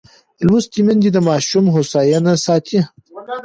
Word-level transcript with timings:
لوستې 0.47 0.79
میندې 0.85 1.09
د 1.13 1.17
ماشوم 1.29 1.65
هوساینه 1.75 2.33
ساتي. 2.45 2.79